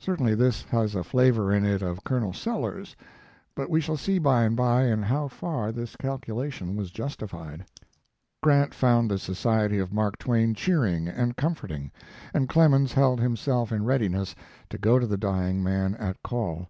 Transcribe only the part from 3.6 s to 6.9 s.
we shall see by and by in how far this calculation was